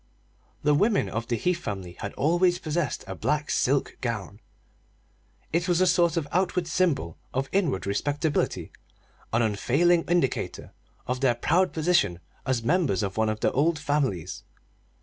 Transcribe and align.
The 0.63 0.73
women 0.73 1.07
of 1.07 1.27
the 1.27 1.35
Heath 1.35 1.59
family 1.59 1.95
had 1.99 2.13
always 2.15 2.57
possessed 2.57 3.03
a 3.05 3.13
black 3.13 3.51
silk 3.51 3.99
gown. 4.01 4.39
It 5.53 5.67
was 5.67 5.79
a 5.79 5.85
sort 5.85 6.17
of 6.17 6.27
outward 6.31 6.65
symbol 6.65 7.19
of 7.35 7.47
inward 7.51 7.85
respectability 7.85 8.71
an 9.31 9.43
unfailing 9.43 10.03
indicator 10.05 10.71
of 11.05 11.19
their 11.21 11.35
proud 11.35 11.71
position 11.71 12.19
as 12.47 12.63
members 12.63 13.03
of 13.03 13.15
one 13.15 13.29
of 13.29 13.41
the 13.41 13.51
old 13.51 13.77
families. 13.77 14.41